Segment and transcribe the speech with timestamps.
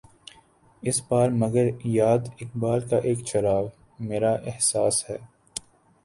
[0.83, 3.65] اس بار مگر یاد اقبال کا ایک چراغ،
[3.99, 5.17] میرا احساس ہے